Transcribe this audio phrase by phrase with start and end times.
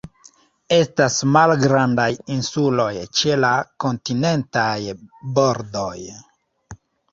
[0.77, 2.07] Estas malgrandaj
[2.37, 2.89] insuloj
[3.21, 3.53] ĉe la
[3.87, 4.67] kontinentaj
[5.39, 5.97] bordoj.